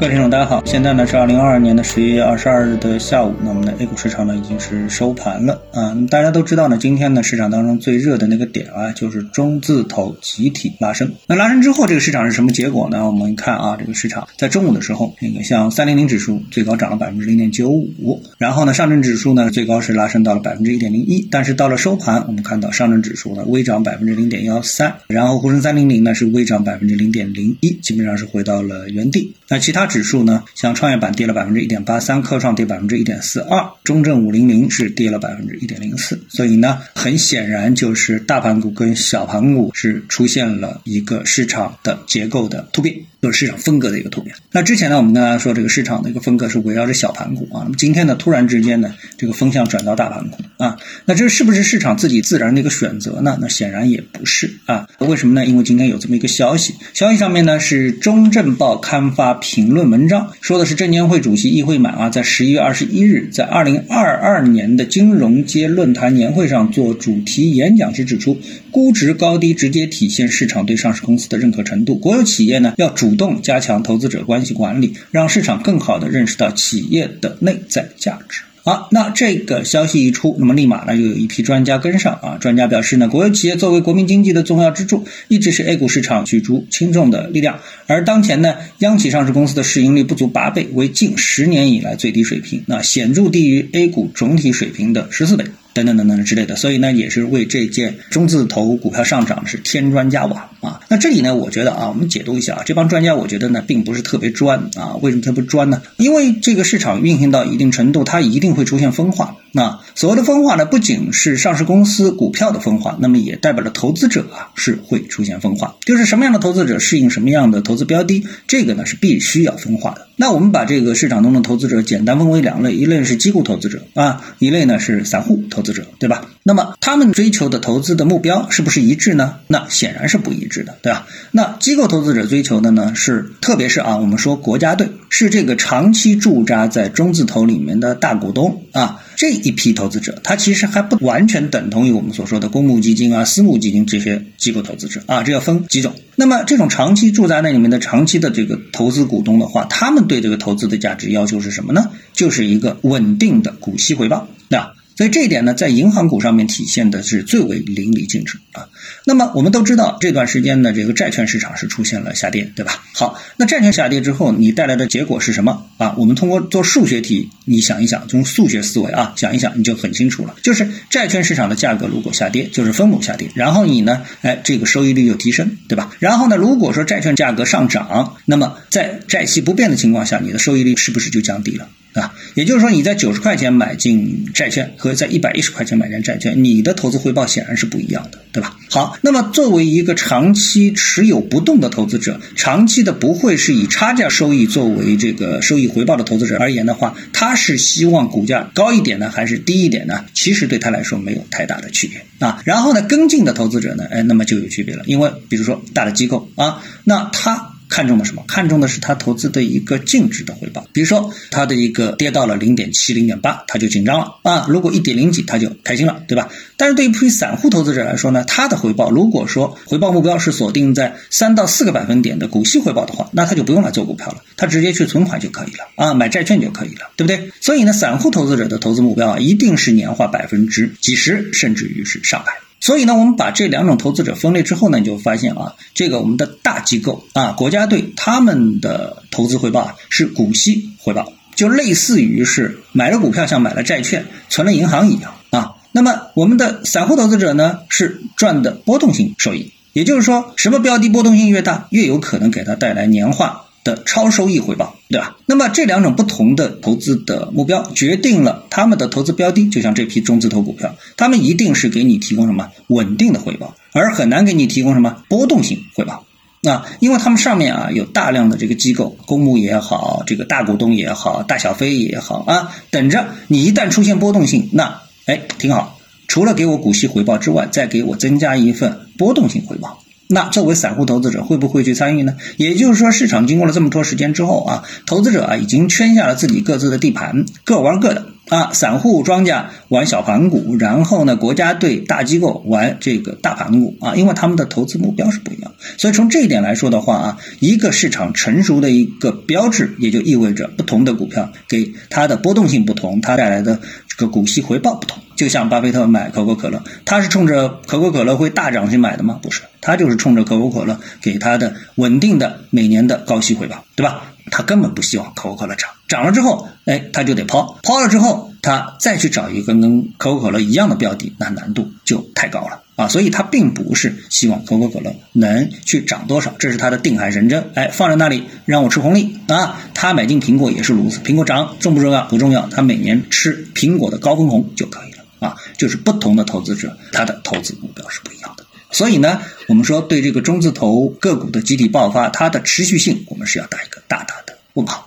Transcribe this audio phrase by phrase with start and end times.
[0.00, 5.94] 各位听众，大家好，现在呢是二零二二年的十一月二十二日的下午，那么呢 A 股市场呢已经是收盘了啊。
[6.08, 11.12] 大家都知道呢，今天呢市场当中最热的那个点啊，就是中字头集体拉升。
[11.26, 13.04] 那拉升之后，这个市场是什么结果呢？
[13.06, 29.34] 我们看啊，这个市场在中午的时候，那个像三零零指数最高涨了百分之零点九五，然后呢上证指数呢最高是拉升到了百分之一点零一，但是到了收盘，我们看到上证指数呢微涨百分之零点幺三，然后沪深三零零呢是微涨百分之零点零一，基本上是回到了原地。
[29.52, 36.19] 那其他指数呢，像创业板跌了百分之一点八三，科创跌百分之一点四二，中证五零零是跌了百分之一点零四。
[36.30, 42.96] 所以呢，很显然就是大盘股跟小盘股是出现了一个市场的结构的突变。
[43.22, 44.34] 就是市场风格的一个突变。
[44.50, 47.60] 那之前呢，我们跟大家说这个市场的一个风格是围绕着小盘股啊。
[47.64, 50.78] 那么今天呢，突然之间呢，这个风向转到大盘股啊。
[51.04, 53.36] 那这是不是市场自己自然的一个选择呢？
[53.38, 54.88] 那显然也不是啊。
[55.00, 55.44] 为什么呢？
[55.44, 68.38] 因为今天有这么一个消息，消息上面呢是中证报刊发评论文章，说的是证监会主席易会满啊，在十一月二十一日在二零二二年的金融街论坛年会上做主题演讲时指出，
[68.70, 71.94] 估值高低直接体现市场对上市公司的认可程度。
[71.94, 78.42] 国有企业呢要主动加强投资者关系管理，让市场更好的认识到企业的内在价值。
[78.62, 82.36] 好，那这个消息一出，那么立马呢又有一批专家跟上啊。
[82.38, 87.60] 专家表示呢，国有企业作为国民经济的重要支柱，一直是 A 股市场举足轻重的力量。
[87.86, 95.46] 而当前呢，央企上市公司的市盈率不足八倍，为近十年以来最低水平，那显著低于 A 股总体水平的十四倍。
[95.72, 100.80] 等等等等之类的，所以呢，也是为这件中字头股票上涨是添砖加瓦啊。
[100.88, 104.96] 那这里呢，我觉得啊，我们解读一下啊，这帮专家我觉得呢，并不是特别专啊。
[105.00, 105.82] 为什么特别专呢？
[105.96, 109.36] 因为这个市场运行到一定程度，它一定会出现分化。
[109.52, 115.76] 那所谓的分化呢，不仅是上市公司股票的分化，那么也代表了投资者啊是会出现分化。
[115.84, 120.06] 就是什么样的投资者适应什么样的投资标的，这个呢是必须要分化的。
[120.16, 126.26] 那我们把这个市场中的投资者简单分为两类，一类是机构投资者啊，一类呢是散户投资者，对吧？
[126.42, 129.36] 那么他们追求的投资的目标是不是一致呢？
[129.46, 131.06] 那显然是不一致的，对吧？
[131.32, 139.02] 那机构投资者追求的呢是，特别是啊，我们说国家队是这个长期驻扎在中字头里面的大股东啊。
[139.16, 145.94] 这一批投资者，他其实还不完全等同于我们所说的公募基金啊、私募基金这些机构投资者啊，这要分几种。
[146.16, 151.90] 那么这种长期住在那里面的长期的这个投资股东的话，他们对这个投资的价值要求是什么呢？
[152.14, 154.72] 就是一个稳定的股息回报，对吧？
[155.00, 158.68] 所以这一点呢，在银行股上面体现的是最为淋漓尽致啊。
[159.06, 162.84] 那么我们都知道，这段时间呢，这个债券市场是出现了下跌，对吧？
[162.92, 165.94] 好，那债券下跌之后，你带来的结果是什么啊？
[165.96, 170.34] 我们通过做数学题，你想一想，从数学思维啊，想一想，你就很清楚了。
[170.42, 175.96] 就是债券市场的价格如果下跌，就是分母下跌，然后你呢，哎，这个收益率就提升，对吧？
[175.98, 181.66] 然后呢，如果说债券价格上涨，那么在债息不变的情况下，你的收益率是不是就降低了？
[181.92, 188.56] 啊，也就是说，你在九十块钱买进债券和在一百一十块钱买进债券，你的投资回报显然是不一样的，对吧？
[188.70, 200.04] 好，那么作为一个长期持有不动的投资者，长期的不会是以差价收益作为这个收益回报的投资者而言的话，他是希望股价高一点呢，还是低一点呢？
[200.14, 202.40] 其实对他来说没有太大的区别啊。
[202.44, 207.49] 然后呢，跟进的投资者呢，哎，那么就有区别了，因为比如说大的机构啊，那他。
[207.70, 208.24] 看中的什么？
[208.28, 210.66] 看中的是他投资的一个净值的回报。
[210.72, 214.46] 比如说，他的一个跌到了零点七、零点八，他就紧张了啊。
[214.48, 216.28] 如果一点零几，他就开心了，对吧？
[216.56, 227.30] 但是对于一批散户投资者来说呢，他的回报如果说回报目标是锁定在三到四个百分点的股息回报的话，那他就不用来做股票了，他直接去存款就可以了啊，买债券就可以了，对不对？
[227.40, 232.32] 所以呢，散户投资者的投资目标啊，一定是年化百分之几十，甚至于是上百。
[232.60, 245.54] 所以呢，我们把这两种投资者分类之后呢，你就发现啊，这个我们的大机构啊，国家队他们的投资回报啊是股息回报，就类似于是买了股票像买了债券、存了银行一样啊。
[245.72, 253.46] 那么我们的散户投资者呢是赚的波动性收益，也就是说，什么标的波动性越大，越有可能给他带来年化。
[253.62, 255.16] 的超收益回报，对吧？
[255.26, 259.48] 那么这两种不同的投资的目标，决定了他们的投资标的。
[259.50, 266.06] 就像这批中字头股票，他们一定是给你提供什么稳定的回报，而很难给你提供什么波动性回报
[266.42, 279.82] 啊，因为他们上面啊有大量的这个机构，公募也好，这个大股东也好，大小非也好啊，等着你一旦出现波动性，那哎挺好，除了给我股息回报之外，再给我增加一份波动性回报。
[280.12, 282.14] 那作为散户投资者会不会去参与呢？
[282.36, 295.52] 也就是说，市场经过了这么多时间之后啊，投资者啊已经圈下了自己各自的地盘，各玩各的啊，散户庄家玩小盘股，然后呢，国家队大机构玩这个大盘股啊，因为他们的投资目标是不一样。
[295.76, 305.02] 所以从这一点来说的话啊，一个市场成熟的一个标志，也就意味着不同的股票给它的波动性不同，它带来的这个股息回报不同。
[305.16, 309.18] 就像巴菲特买可口可乐，他是冲着可口可乐会大涨去买的吗？
[309.20, 314.04] 不是，他就是冲着可口可乐给他的稳定的每年的高息回报，对吧？
[314.30, 322.86] 他根本不希望可口可乐涨，涨了之后，哎，他就得抛，抛了之后，他再去找一个跟可口可乐一样的标的，那难度就太高了啊！
[322.86, 329.60] 所以他并不是希望可口可乐能去涨多少，这是他的定海神针，哎，放在那里让我吃红利啊！
[329.74, 332.04] 他买进苹果也是如此，苹果涨重不重要？
[332.06, 335.36] 不重要，他每年吃苹果的高分红就可以了啊！
[335.58, 338.44] 就是不同的投资者，他的投资目标是不一样的。
[338.70, 344.86] 所以呢，我们说对这个中字头个股的集体爆发，它的持续性，我们是要打一个大大的问号。